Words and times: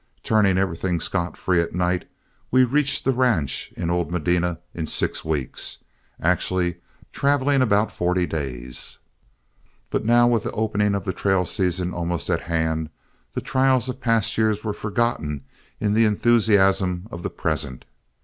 Turning 0.23 0.57
everything 0.57 0.99
scot 0.99 1.37
free 1.37 1.61
at 1.61 1.75
night, 1.75 2.09
we 2.49 2.63
reached 2.63 3.05
the 3.05 3.13
ranch 3.13 3.71
in 3.77 3.91
old 3.91 4.09
Medina 4.11 4.57
in 4.73 4.87
six 4.87 5.23
weeks, 5.23 5.77
actually 6.19 6.77
traveling 7.13 7.61
about 7.61 7.91
forty 7.91 8.25
days. 8.25 8.97
But 9.91 10.03
now, 10.03 10.25
with 10.27 10.41
the 10.41 10.51
opening 10.53 10.95
of 10.95 11.05
the 11.05 11.13
trail 11.13 11.45
season 11.45 11.93
almost 11.93 12.31
at 12.31 12.41
hand, 12.41 12.89
the 13.33 13.41
trials 13.41 13.89
of 13.89 14.01
past 14.01 14.35
years 14.39 14.63
were 14.63 14.73
forgotten 14.73 15.43
in 15.79 15.93
the 15.93 16.05
enthusiasm 16.05 17.07
of 17.11 17.21
the 17.21 17.29
present. 17.29 17.85